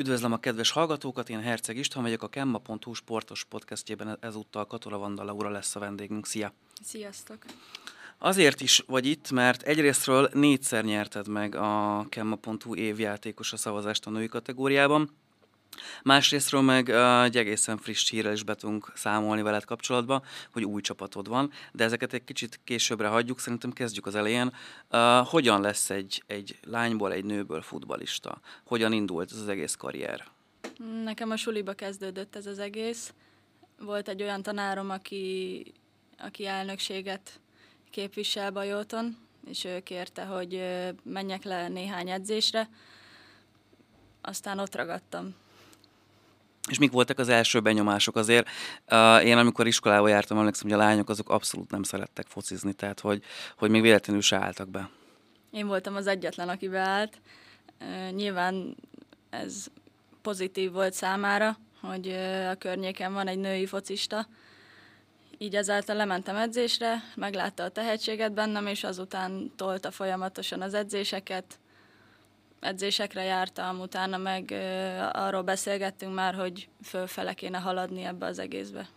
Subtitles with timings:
[0.00, 5.24] Üdvözlöm a kedves hallgatókat, én Herceg István vagyok, a Kemma.hu sportos podcastjében ezúttal Katola Vanda
[5.24, 6.26] Laura lesz a vendégünk.
[6.26, 6.52] Szia!
[6.82, 7.38] Sziasztok!
[8.18, 14.10] Azért is vagy itt, mert egyrésztről négyszer nyerted meg a Kemma.hu évjátékos a szavazást a
[14.10, 15.10] női kategóriában,
[16.02, 16.88] Másrésztről meg
[17.24, 20.22] egy egészen friss hírrel is be tudunk számolni veled kapcsolatban,
[20.52, 24.52] hogy új csapatod van, de ezeket egy kicsit későbbre hagyjuk, szerintem kezdjük az elején.
[25.24, 28.40] Hogyan lesz egy, egy lányból, egy nőből futbalista?
[28.64, 30.26] Hogyan indult ez az egész karrier?
[31.04, 33.14] Nekem a suliba kezdődött ez az egész.
[33.78, 35.72] Volt egy olyan tanárom, aki,
[36.18, 37.40] aki elnökséget
[37.90, 40.62] képvisel Bajóton, és ő kérte, hogy
[41.02, 42.68] menjek le néhány edzésre.
[44.20, 45.34] Aztán ott ragadtam
[46.68, 48.48] és mik voltak az első benyomások azért?
[48.90, 53.00] Uh, én amikor iskolába jártam, emlékszem, hogy a lányok azok abszolút nem szerettek focizni, tehát
[53.00, 53.22] hogy,
[53.56, 54.90] hogy még véletlenül se álltak be.
[55.50, 57.20] Én voltam az egyetlen, aki beállt.
[57.80, 58.76] Uh, nyilván
[59.30, 59.66] ez
[60.22, 64.26] pozitív volt számára, hogy uh, a környéken van egy női focista.
[65.38, 71.58] Így ezáltal lementem edzésre, meglátta a tehetséget bennem, és azután tolta folyamatosan az edzéseket,
[72.60, 74.54] edzésekre jártam, utána meg
[75.12, 78.88] arról beszélgettünk már, hogy fölfele kéne haladni ebbe az egészbe.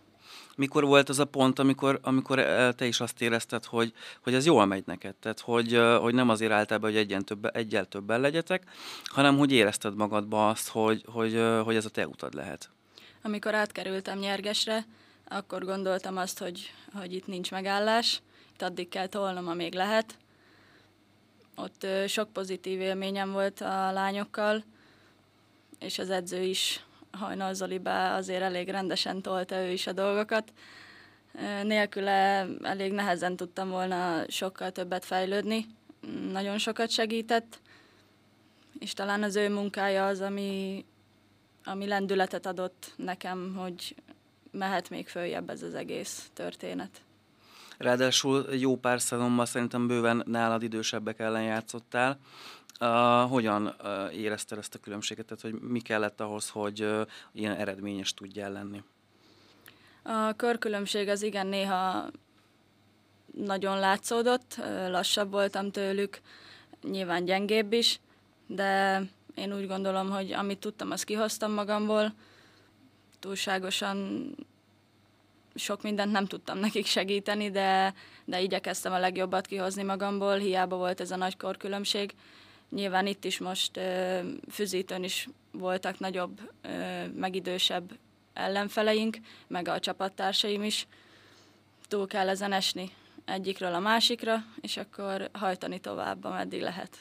[0.56, 2.42] Mikor volt az a pont, amikor, amikor
[2.76, 5.14] te is azt érezted, hogy, hogy ez jól megy neked?
[5.14, 8.62] Tehát, hogy, hogy nem azért álltál be, hogy egyen több, egyel többen legyetek,
[9.04, 12.70] hanem hogy érezted magadba azt, hogy, hogy, hogy ez a te utad lehet?
[13.22, 14.86] Amikor átkerültem nyergesre,
[15.28, 20.18] akkor gondoltam azt, hogy, hogy itt nincs megállás, itt addig kell tolnom, amíg lehet,
[21.56, 24.64] ott sok pozitív élményem volt a lányokkal,
[25.78, 30.52] és az edző is Hajnal Zolibá azért elég rendesen tolta ő is a dolgokat.
[31.62, 35.66] Nélküle elég nehezen tudtam volna sokkal többet fejlődni,
[36.30, 37.60] nagyon sokat segített,
[38.78, 40.84] és talán az ő munkája az, ami,
[41.64, 43.94] ami lendületet adott nekem, hogy
[44.50, 47.00] mehet még följebb ez az egész történet.
[47.82, 52.18] Ráadásul jó pár szezonban szerintem bőven nálad idősebbek ellen játszottál.
[52.80, 55.26] Uh, hogyan uh, érezted ezt a különbséget?
[55.26, 57.00] Tehát, hogy mi kellett ahhoz, hogy uh,
[57.32, 58.82] ilyen eredményes tudjál lenni?
[60.02, 62.10] A körkülönbség az igen néha
[63.34, 66.20] nagyon látszódott, lassabb voltam tőlük,
[66.82, 68.00] nyilván gyengébb is,
[68.46, 69.02] de
[69.34, 72.12] én úgy gondolom, hogy amit tudtam, azt kihoztam magamból.
[73.20, 74.26] Túlságosan
[75.54, 81.00] sok mindent nem tudtam nekik segíteni, de, de igyekeztem a legjobbat kihozni magamból, hiába volt
[81.00, 82.14] ez a nagy korkülönbség.
[82.70, 84.18] Nyilván itt is most ö,
[84.50, 86.40] füzítőn is voltak nagyobb,
[87.14, 87.92] megidősebb
[88.32, 90.86] ellenfeleink, meg a csapattársaim is.
[91.88, 92.90] Túl kell ezen esni
[93.24, 96.96] egyikről a másikra, és akkor hajtani tovább, ameddig lehet.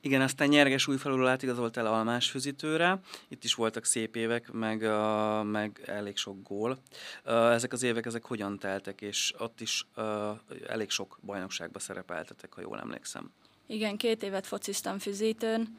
[0.00, 5.82] Igen, aztán nyerges újfaluról átigazoltál Almás főzítőre, itt is voltak szép évek, meg, uh, meg
[5.86, 6.78] elég sok gól.
[7.24, 10.04] Uh, ezek az évek, ezek hogyan teltek, és ott is uh,
[10.66, 13.32] elég sok bajnokságba szerepeltetek, ha jól emlékszem.
[13.66, 15.78] Igen, két évet fociztam füzítőn.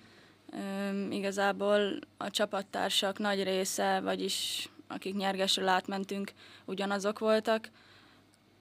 [0.51, 6.31] Um, igazából a csapattársak nagy része, vagyis akik nyergesről átmentünk,
[6.65, 7.69] ugyanazok voltak.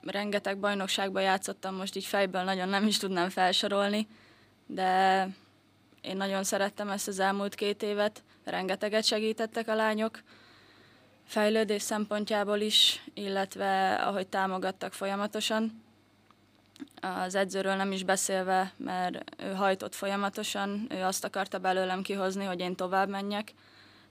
[0.01, 4.07] Rengeteg bajnokságba játszottam, most így fejből nagyon nem is tudnám felsorolni,
[4.67, 5.29] de
[6.01, 10.23] én nagyon szerettem ezt az elmúlt két évet, rengeteget segítettek a lányok,
[11.25, 15.85] fejlődés szempontjából is, illetve ahogy támogattak folyamatosan.
[17.01, 22.61] Az edzőről nem is beszélve, mert ő hajtott folyamatosan, ő azt akarta belőlem kihozni, hogy
[22.61, 23.53] én tovább menjek,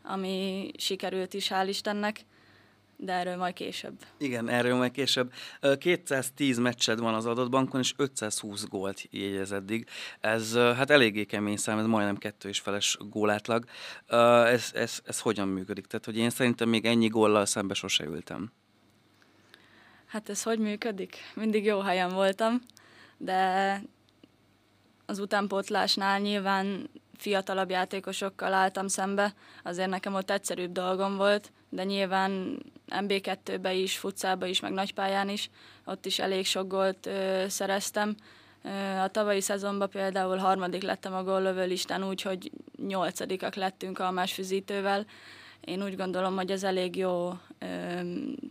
[0.04, 2.26] ami sikerült is, hál' Istennek
[2.98, 3.94] de erről majd később.
[4.18, 5.34] Igen, erről majd később.
[5.78, 9.88] 210 meccsed van az adatbankon, és 520 gólt jegyez eddig.
[10.20, 13.66] Ez hát eléggé kemény szám, ez majdnem kettő és feles gólátlag.
[14.46, 15.86] Ez, ez, ez hogyan működik?
[15.86, 18.52] Tehát, hogy én szerintem még ennyi góllal szembe sose ültem.
[20.06, 21.18] Hát ez hogy működik?
[21.34, 22.62] Mindig jó helyen voltam,
[23.18, 23.82] de
[25.06, 32.60] az utánpótlásnál nyilván fiatalabb játékosokkal álltam szembe, azért nekem ott egyszerűbb dolgom volt, de nyilván
[32.88, 35.50] MB2-be is, futszába is, meg nagypályán is,
[35.86, 38.16] ott is elég sok gólt ö, szereztem.
[39.04, 42.52] A tavalyi szezonban például harmadik lettem a góllövő listán úgy, hogy
[42.88, 45.06] nyolcadikak lettünk a más füzítővel.
[45.62, 47.66] Én úgy gondolom, hogy ez elég jó ö,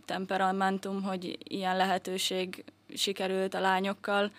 [0.05, 2.63] temperamentum, hogy ilyen lehetőség
[2.93, 4.31] sikerült a lányokkal,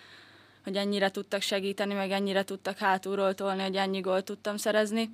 [0.63, 5.09] hogy ennyire tudtak segíteni, meg ennyire tudtak hátulról tolni, hogy ennyi gólt tudtam szerezni.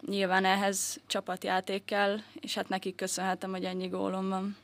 [0.00, 4.56] Nyilván ehhez csapatjáték kell, és hát nekik köszönhetem, hogy ennyi gólom van.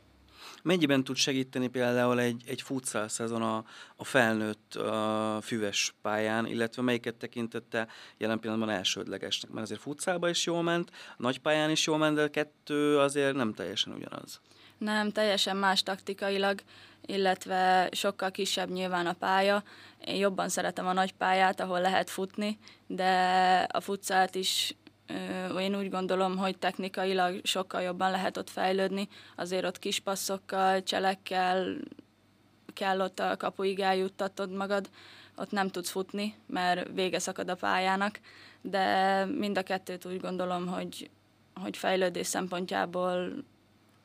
[0.63, 3.65] Mennyiben tud segíteni például egy, egy futsal szezon a,
[3.97, 9.51] a felnőtt a füves pályán, illetve melyiket tekintette jelen pillanatban elsődlegesnek?
[9.53, 13.55] Mert azért futszálba is jól ment, nagy pályán is jól ment, de kettő azért nem
[13.55, 14.41] teljesen ugyanaz.
[14.79, 16.61] Nem, teljesen más taktikailag,
[17.07, 19.63] illetve sokkal kisebb nyilván a pálya.
[20.05, 23.13] Én jobban szeretem a nagy pályát, ahol lehet futni, de
[23.73, 24.75] a futszált is
[25.61, 31.77] én úgy gondolom, hogy technikailag sokkal jobban lehet ott fejlődni, azért ott kis passzokkal, cselekkel
[32.73, 34.91] kell ott a kapuig eljuttatod magad,
[35.37, 38.21] ott nem tudsz futni, mert vége szakad a pályának,
[38.61, 41.11] de mind a kettőt úgy gondolom, hogy,
[41.55, 43.33] hogy fejlődés szempontjából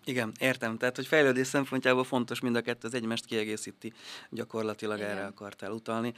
[0.07, 0.77] igen, értem.
[0.77, 3.93] Tehát, hogy fejlődés szempontjából fontos mind a kettő, az egymást kiegészíti,
[4.29, 5.09] gyakorlatilag Igen.
[5.09, 6.13] erre akartál utalni.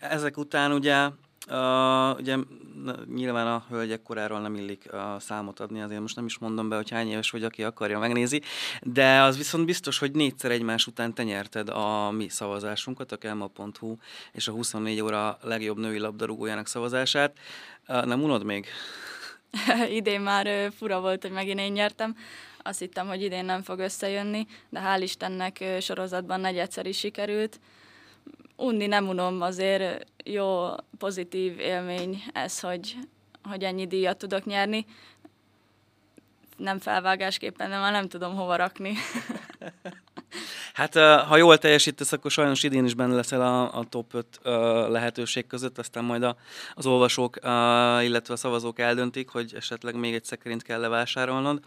[0.00, 1.08] Ezek után ugye
[1.50, 2.36] Uh, ugye
[3.14, 6.76] nyilván a hölgyek koráról nem illik uh, számot adni, azért most nem is mondom be,
[6.76, 8.42] hogy hány éves vagy, aki akarja, megnézi,
[8.82, 13.96] de az viszont biztos, hogy négyszer egymás után te nyerted a mi szavazásunkat, a kelma.hu
[14.32, 17.36] és a 24 óra legjobb női labdarúgójának szavazását.
[17.88, 18.66] Uh, nem unod még?
[19.98, 22.16] idén már uh, fura volt, hogy megint én nyertem.
[22.62, 27.60] Azt hittem, hogy idén nem fog összejönni, de hál' Istennek uh, sorozatban negyedszer is sikerült
[28.56, 30.68] unni nem unom, azért jó,
[30.98, 32.96] pozitív élmény ez, hogy,
[33.42, 34.86] hogy ennyi díjat tudok nyerni.
[36.56, 38.94] Nem felvágásképpen, de már nem tudom hova rakni.
[40.74, 40.94] Hát
[41.28, 44.40] ha jól teljesítesz, akkor sajnos idén is benne leszel a, a top 5
[44.90, 46.36] lehetőség között, aztán majd a,
[46.74, 47.36] az olvasók,
[48.02, 51.60] illetve a szavazók eldöntik, hogy esetleg még egy szekrényt kell levásárolnod.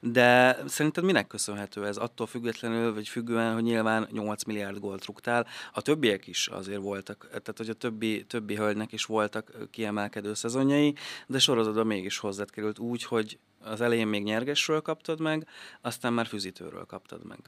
[0.00, 1.96] De szerinted minek köszönhető ez?
[1.96, 5.46] Attól függetlenül, vagy függően, hogy nyilván 8 milliárd gólt rúgtál.
[5.72, 10.94] A többiek is azért voltak, tehát hogy a többi, többi hölgynek is voltak kiemelkedő szezonjai,
[11.26, 15.46] de sorozatban mégis hozzád került úgy, hogy az elején még nyergesről kaptad meg,
[15.80, 17.38] aztán már füzitőről kaptad meg.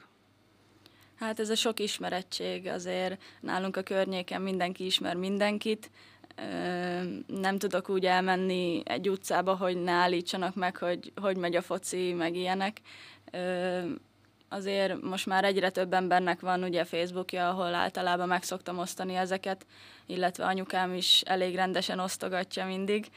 [1.15, 5.89] Hát ez a sok ismerettség azért nálunk a környéken mindenki ismer mindenkit,
[7.27, 12.13] nem tudok úgy elmenni egy utcába, hogy ne állítsanak meg, hogy hogy megy a foci,
[12.13, 12.81] meg ilyenek.
[14.49, 19.65] Azért most már egyre több embernek van ugye Facebookja, ahol általában meg szoktam osztani ezeket,
[20.05, 23.07] illetve anyukám is elég rendesen osztogatja mindig.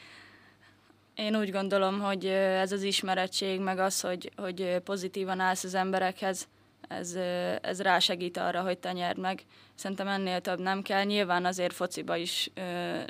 [1.19, 6.47] Én úgy gondolom, hogy ez az ismerettség, meg az, hogy, hogy pozitívan állsz az emberekhez,
[6.87, 7.15] ez,
[7.61, 9.43] ez rásegít arra, hogy te nyerd meg.
[9.75, 11.03] Szerintem ennél több nem kell.
[11.03, 12.61] Nyilván azért fociba is ö,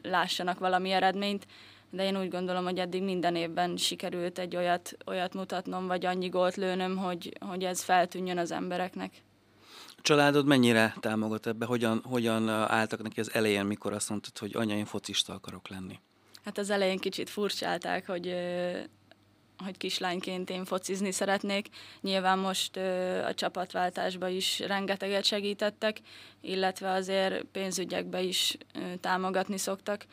[0.04, 1.46] lássanak valami eredményt,
[1.90, 6.28] de én úgy gondolom, hogy eddig minden évben sikerült egy olyat, olyat mutatnom, vagy annyi
[6.28, 9.12] gólt lőnöm, hogy, hogy ez feltűnjön az embereknek.
[9.88, 11.66] A családod mennyire támogat ebbe?
[11.66, 16.00] Hogyan, hogyan álltak neki az elején, mikor azt mondtad, hogy anya, én focista akarok lenni?
[16.50, 18.36] Hát az elején kicsit furcsálták, hogy
[19.63, 21.68] hogy kislányként én focizni szeretnék.
[22.01, 26.00] Nyilván most ö, a csapatváltásba is rengeteget segítettek,
[26.42, 30.06] illetve azért pénzügyekbe is ö, támogatni szoktak.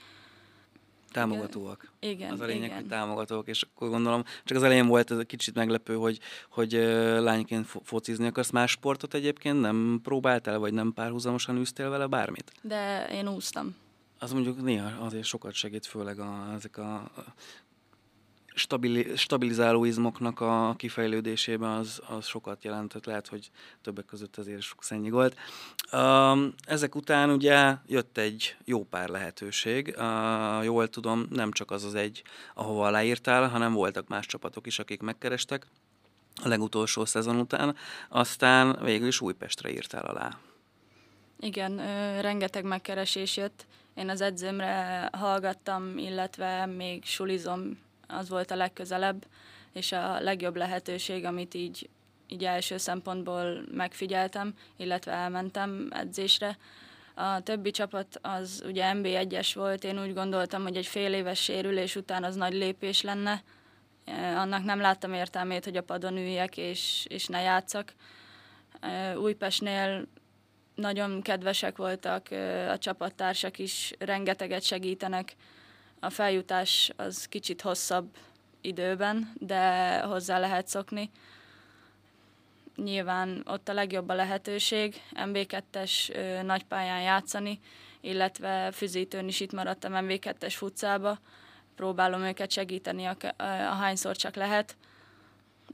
[1.13, 1.93] Támogatóak.
[2.01, 2.77] Igen, Az a lényeg, igen.
[2.77, 6.19] hogy támogatóak, és akkor gondolom, csak az elején volt ez kicsit meglepő, hogy,
[6.51, 6.73] hogy
[7.19, 12.53] lányként fo- focizni akarsz más sportot egyébként, nem próbáltál, vagy nem párhuzamosan űztél vele bármit?
[12.63, 13.77] De én úsztam.
[14.19, 17.11] Az mondjuk néha azért sokat segít, főleg a, ezek a
[18.55, 23.51] stabili, stabilizáló izmoknak a kifejlődésében az, az sokat jelentett, lehet, hogy
[23.83, 25.37] többek között azért sok szennyi volt.
[26.65, 29.97] Ezek után ugye jött egy jó pár lehetőség,
[30.63, 32.23] jól tudom, nem csak az az egy,
[32.55, 35.67] ahova aláírtál, hanem voltak más csapatok is, akik megkerestek
[36.43, 37.77] a legutolsó szezon után,
[38.09, 40.39] aztán végül is Újpestre írtál alá.
[41.41, 41.77] Igen,
[42.21, 43.67] rengeteg megkeresés jött.
[43.97, 49.27] Én az edzőmre hallgattam, illetve még sulizom az volt a legközelebb,
[49.73, 51.89] és a legjobb lehetőség, amit így,
[52.27, 56.59] így első szempontból megfigyeltem, illetve elmentem edzésre.
[57.15, 61.97] A többi csapat az ugye MB1-es volt, én úgy gondoltam, hogy egy fél éves sérülés
[61.97, 63.43] után az nagy lépés lenne.
[64.37, 67.95] Annak nem láttam értelmét, hogy a padon üljek és, és ne játszak.
[69.17, 70.07] Újpestnél
[70.77, 72.29] nagyon kedvesek voltak,
[72.69, 75.37] a csapattársak is rengeteget segítenek,
[76.01, 78.17] a feljutás az kicsit hosszabb
[78.61, 81.11] időben, de hozzá lehet szokni.
[82.77, 87.61] Nyilván ott a legjobb a lehetőség MB2-es nagypályán játszani,
[88.01, 91.19] illetve füzítőn is itt maradtam MB2-es futcába.
[91.77, 93.17] Próbálom őket segíteni, a,
[93.81, 94.77] hányszor csak lehet,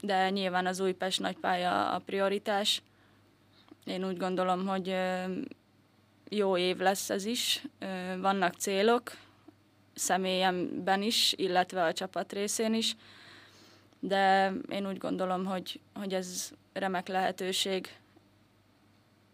[0.01, 2.81] de nyilván az Újpest nagypálya a prioritás.
[3.85, 4.95] Én úgy gondolom, hogy
[6.29, 7.63] jó év lesz ez is,
[8.17, 9.11] vannak célok,
[9.93, 12.95] személyemben is, illetve a csapat részén is.
[13.99, 17.97] de én úgy gondolom, hogy, hogy ez remek lehetőség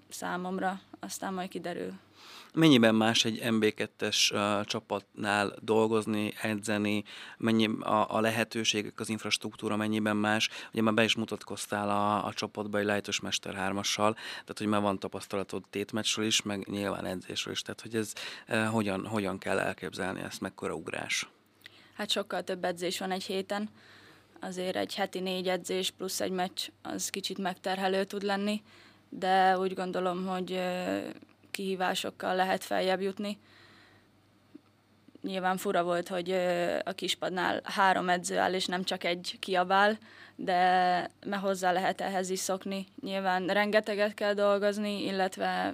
[0.10, 1.94] számomra, aztán majd kiderül.
[2.60, 7.04] Mennyiben más egy MB2-es uh, csapatnál dolgozni, edzeni,
[7.38, 10.50] mennyi a, a lehetőségek, az infrastruktúra mennyiben más?
[10.72, 14.82] Ugye már be is mutatkoztál a, a csapatba egy Lájtos Mester 3-assal, tehát hogy már
[14.82, 18.14] van tapasztalatod tétmeccsről is, meg nyilván edzésről is, tehát hogy ez
[18.48, 21.30] uh, hogyan, hogyan kell elképzelni ezt, mekkora ugrás?
[21.94, 23.70] Hát sokkal több edzés van egy héten,
[24.42, 28.62] azért egy heti négy edzés plusz egy meccs az kicsit megterhelő tud lenni,
[29.10, 30.62] de úgy gondolom, hogy
[31.60, 33.38] kihívásokkal lehet feljebb jutni.
[35.22, 36.32] Nyilván fura volt, hogy
[36.84, 39.98] a kispadnál három edző áll, és nem csak egy kiabál,
[40.36, 40.60] de
[41.26, 42.88] mert hozzá lehet ehhez is szokni.
[43.02, 45.74] Nyilván rengeteget kell dolgozni, illetve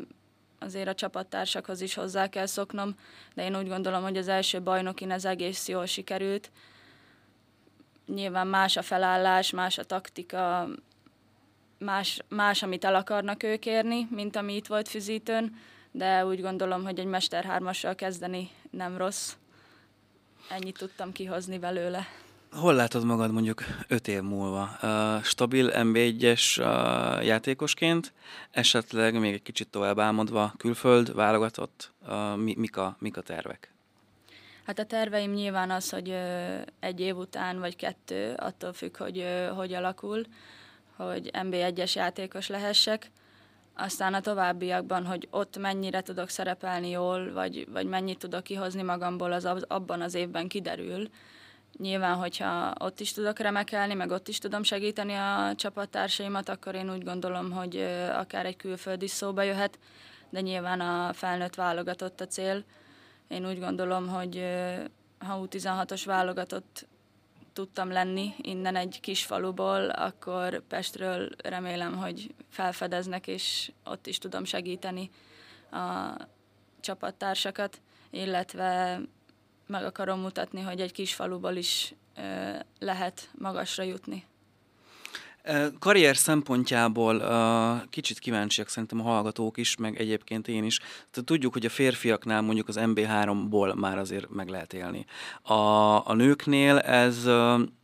[0.60, 2.96] azért a csapattársakhoz is hozzá kell szoknom,
[3.34, 6.52] de én úgy gondolom, hogy az első bajnokin ez egész jól sikerült.
[8.06, 10.68] Nyilván más a felállás, más a taktika,
[11.80, 15.56] más, más, amit el akarnak ők érni, mint ami itt volt Füzítőn,
[15.98, 19.34] de úgy gondolom, hogy egy Mester 3 kezdeni nem rossz.
[20.50, 22.08] Ennyit tudtam kihozni belőle.
[22.52, 24.70] Hol látod magad mondjuk öt év múlva?
[24.82, 28.14] Uh, stabil MB1-es uh, játékosként,
[28.52, 33.72] esetleg még egy kicsit tovább álmodva külföld, válogatott, uh, mi, mik, a, mik a tervek?
[34.66, 36.16] Hát a terveim nyilván az, hogy
[36.80, 39.26] egy év után vagy kettő, attól függ, hogy
[39.56, 40.26] hogy alakul,
[40.96, 43.12] hogy MB1-es játékos lehessek.
[43.78, 49.32] Aztán a továbbiakban, hogy ott mennyire tudok szerepelni jól, vagy, vagy mennyit tudok kihozni magamból,
[49.32, 51.10] az abban az évben kiderül.
[51.78, 56.92] Nyilván, hogyha ott is tudok remekelni, meg ott is tudom segíteni a csapattársaimat, akkor én
[56.92, 57.76] úgy gondolom, hogy
[58.14, 59.80] akár egy külföld is szóba jöhet,
[60.30, 62.64] de nyilván a felnőtt válogatott a cél.
[63.28, 64.44] Én úgy gondolom, hogy
[65.18, 66.88] ha U16-os válogatott
[67.56, 74.44] tudtam lenni innen egy kis faluból, akkor Pestről remélem, hogy felfedeznek, és ott is tudom
[74.44, 75.10] segíteni
[75.72, 76.18] a
[76.80, 79.00] csapattársakat, illetve
[79.68, 81.94] meg akarom mutatni, hogy egy kis faluból is
[82.80, 84.26] lehet magasra jutni.
[85.80, 87.24] Karrier szempontjából
[87.90, 90.78] kicsit kíváncsiak szerintem a hallgatók is, meg egyébként én is.
[90.78, 95.06] Tehát tudjuk, hogy a férfiaknál mondjuk az MB3-ból már azért meg lehet élni.
[95.42, 95.54] A,
[96.10, 97.30] a nőknél ez,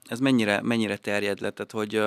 [0.06, 2.04] ez mennyire, mennyire terjed le, tehát hogy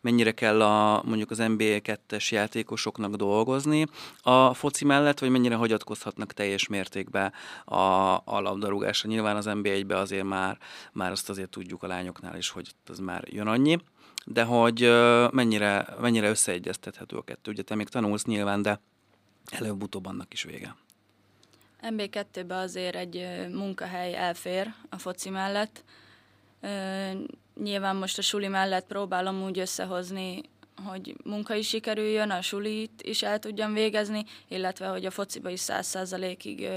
[0.00, 3.86] mennyire kell a, mondjuk az MB2-es játékosoknak dolgozni
[4.22, 7.32] a foci mellett, vagy mennyire hagyatkozhatnak teljes mértékben
[7.64, 7.78] a,
[8.14, 9.08] a labdarúgásra.
[9.08, 10.58] Nyilván az MB1-be azért már,
[10.92, 13.78] már azt azért tudjuk a lányoknál is, hogy az már jön annyi
[14.24, 14.80] de hogy
[15.30, 17.50] mennyire, mennyire összeegyeztethető a kettő.
[17.50, 18.80] Ugye te még tanulsz nyilván, de
[19.50, 20.76] előbb-utóbb annak is vége.
[21.82, 25.84] MB2-be azért egy munkahely elfér a foci mellett.
[27.62, 30.40] Nyilván most a suli mellett próbálom úgy összehozni,
[30.84, 35.60] hogy munka is sikerüljön, a sulit is el tudjam végezni, illetve hogy a fociba is
[35.60, 36.68] száz százalékig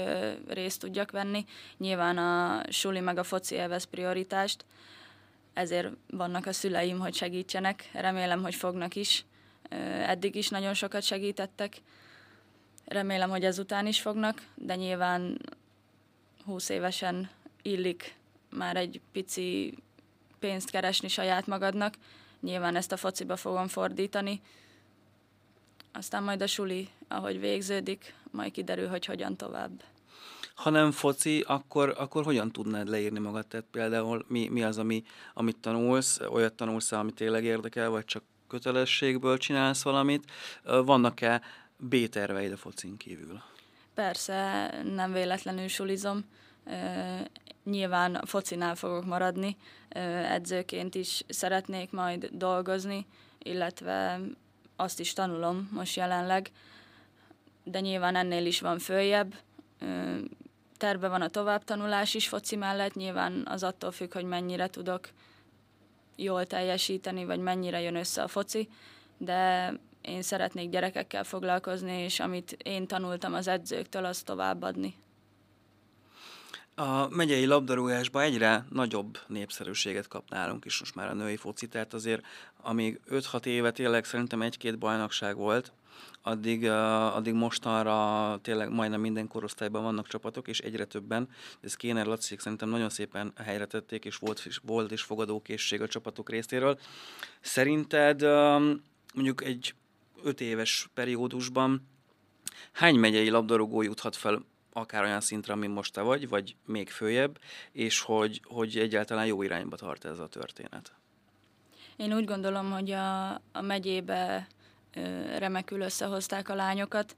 [0.48, 1.44] részt tudjak venni.
[1.76, 4.64] Nyilván a suli meg a foci elvesz prioritást,
[5.58, 7.90] ezért vannak a szüleim, hogy segítsenek.
[7.92, 9.24] Remélem, hogy fognak is.
[10.06, 11.76] Eddig is nagyon sokat segítettek.
[12.84, 15.38] Remélem, hogy ezután is fognak, de nyilván
[16.44, 17.30] 20 évesen
[17.62, 18.14] illik
[18.50, 19.74] már egy pici
[20.38, 21.94] pénzt keresni saját magadnak.
[22.40, 24.40] Nyilván ezt a fociba fogom fordítani.
[25.92, 29.82] Aztán majd a suli, ahogy végződik, majd kiderül, hogy hogyan tovább
[30.54, 33.46] ha nem foci, akkor, akkor hogyan tudnád leírni magad?
[33.46, 38.22] Tehát például mi, mi az, ami, amit tanulsz, olyat tanulsz, ami tényleg érdekel, vagy csak
[38.48, 40.30] kötelességből csinálsz valamit?
[40.62, 41.42] Vannak-e
[41.76, 43.42] B-terveid a focin kívül?
[43.94, 46.24] Persze, nem véletlenül sulizom.
[47.64, 49.56] Nyilván focinál fogok maradni,
[50.28, 53.06] edzőként is szeretnék majd dolgozni,
[53.38, 54.20] illetve
[54.76, 56.50] azt is tanulom most jelenleg,
[57.64, 59.34] de nyilván ennél is van följebb
[60.76, 65.08] terve van a továbbtanulás is foci mellett, nyilván az attól függ, hogy mennyire tudok
[66.16, 68.68] jól teljesíteni, vagy mennyire jön össze a foci,
[69.18, 74.94] de én szeretnék gyerekekkel foglalkozni, és amit én tanultam az edzőktől, azt továbbadni.
[76.74, 81.94] A megyei labdarúgásban egyre nagyobb népszerűséget kap nálunk is most már a női foci, tehát
[81.94, 82.24] azért
[82.62, 85.72] amíg 5-6 éve tényleg szerintem egy-két bajnokság volt,
[86.22, 91.28] addig, addig mostanra tényleg majdnem minden korosztályban vannak csapatok, és egyre többen.
[91.60, 95.88] Ez Kéner Laciék szerintem nagyon szépen helyre tették, és volt, és volt is fogadókészség a
[95.88, 96.78] csapatok részéről.
[97.40, 98.22] Szerinted
[99.14, 99.74] mondjuk egy
[100.22, 101.88] öt éves periódusban
[102.72, 107.38] hány megyei labdarúgó juthat fel akár olyan szintre, amin most te vagy, vagy még följebb,
[107.72, 110.92] és hogy, hogy egyáltalán jó irányba tart ez a történet?
[111.96, 114.46] Én úgy gondolom, hogy a, a megyébe
[115.38, 117.16] remekül összehozták a lányokat,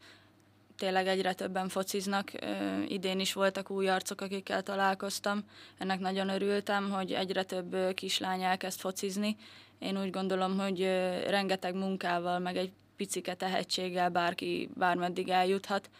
[0.76, 2.30] tényleg egyre többen fociznak.
[2.88, 5.44] Idén is voltak új arcok, akikkel találkoztam.
[5.78, 9.36] Ennek nagyon örültem, hogy egyre több kislány elkezd focizni.
[9.78, 10.80] Én úgy gondolom, hogy
[11.26, 15.90] rengeteg munkával, meg egy picike tehetséggel bárki bármeddig eljuthat.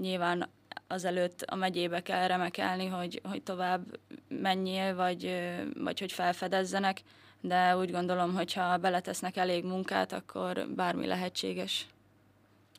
[0.00, 0.48] Nyilván
[0.86, 3.98] azelőtt a megyébe kell remekelni, hogy, hogy tovább
[4.28, 5.34] menjél, vagy,
[5.74, 7.02] vagy hogy felfedezzenek,
[7.42, 11.86] de úgy gondolom, hogy ha beletesznek elég munkát, akkor bármi lehetséges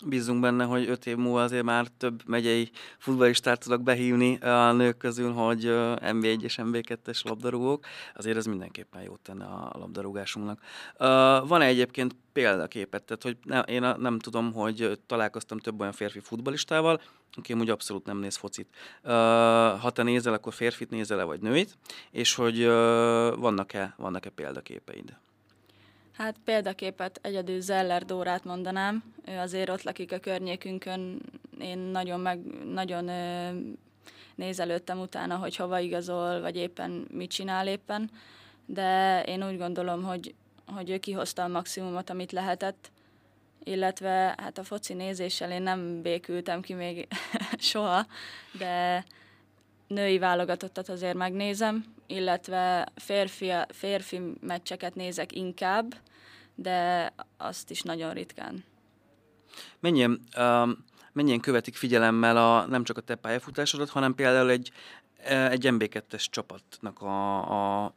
[0.06, 4.98] bízunk benne, hogy öt év múlva azért már több megyei futballistát tudok behívni a nők
[4.98, 5.64] közül, hogy
[6.00, 7.86] MB1 és MB2-es labdarúgók.
[8.16, 10.62] Azért ez mindenképpen jót tenne a labdarúgásunknak.
[11.48, 13.04] Van-e egyébként példaképet?
[13.04, 17.02] Tehát, hogy ne, én nem tudom, hogy találkoztam több olyan férfi futballistával,
[17.36, 18.68] aki amúgy abszolút nem néz focit.
[19.82, 21.78] Ha te nézel, akkor férfit nézel-e, vagy nőit,
[22.12, 22.66] és hogy
[23.36, 25.18] vannak-e, vannak-e példaképeid?
[26.14, 29.04] Hát példaképet egyedül Zeller Dórát mondanám.
[29.26, 31.22] Ő azért ott lakik a környékünkön.
[31.60, 33.10] Én nagyon, meg, nagyon
[34.36, 38.10] nézelődtem utána, hogy hova igazol, vagy éppen mit csinál éppen.
[38.66, 42.92] De én úgy gondolom, hogy, hogy ő kihozta a maximumot, amit lehetett.
[43.64, 47.08] Illetve hát a foci nézéssel én nem békültem ki még
[47.58, 48.06] soha,
[48.58, 49.06] de
[49.88, 55.96] női válogatottat azért megnézem, illetve férfi, férfi meccseket nézek inkább,
[56.56, 58.64] de azt is nagyon ritkán.
[59.80, 60.70] Mennyien, uh,
[61.14, 64.72] mennyien követik figyelemmel a, nem csak a te pályafutásodat, hanem például egy,
[65.18, 67.96] e, egy MB2-es csapatnak a, a,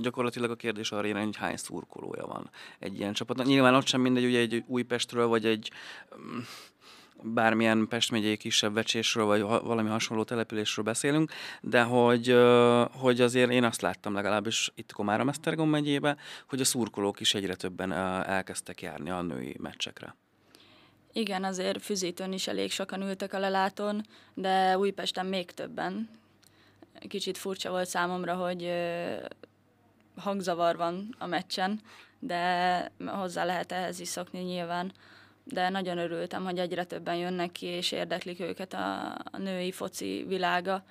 [0.00, 3.46] gyakorlatilag a kérdés arra jön, hogy hány szurkolója van egy ilyen csapatnak.
[3.46, 5.70] Nyilván ott sem mindegy, ugye egy Újpestről, vagy egy
[6.16, 6.46] um,
[7.22, 12.36] bármilyen Pest megyei kisebb vecsésről, vagy valami hasonló településről beszélünk, de hogy,
[12.90, 16.16] hogy azért én azt láttam legalábbis itt Komárom-Esztergom megyébe,
[16.48, 20.16] hogy a szurkolók is egyre többen elkezdtek járni a női meccsekre.
[21.12, 26.08] Igen, azért Füzítőn is elég sokan ültek a lelátón, de Újpesten még többen.
[27.08, 28.72] Kicsit furcsa volt számomra, hogy
[30.16, 31.80] hangzavar van a meccsen,
[32.18, 34.92] de hozzá lehet ehhez is szokni nyilván
[35.48, 40.24] de nagyon örültem, hogy egyre többen jönnek ki, és érdeklik őket a, a női foci
[40.26, 40.84] világa.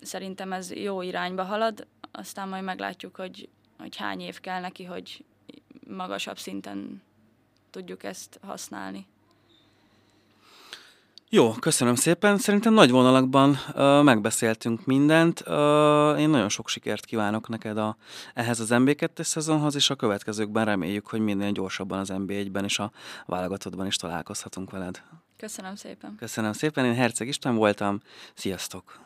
[0.00, 3.48] Szerintem ez jó irányba halad, aztán majd meglátjuk, hogy,
[3.78, 5.24] hogy hány év kell neki, hogy
[5.86, 7.02] magasabb szinten
[7.70, 9.06] tudjuk ezt használni.
[11.34, 12.38] Jó, köszönöm szépen.
[12.38, 15.40] Szerintem nagy vonalakban uh, megbeszéltünk mindent.
[15.40, 17.96] Uh, én nagyon sok sikert kívánok neked a,
[18.34, 22.92] ehhez az MB2 szezonhoz, és a következőkben reméljük, hogy minél gyorsabban az MB1-ben és a
[23.26, 25.02] válogatottban is találkozhatunk veled.
[25.36, 26.14] Köszönöm szépen.
[26.18, 26.84] Köszönöm szépen.
[26.84, 28.00] Én Herceg István voltam.
[28.34, 29.03] Sziasztok!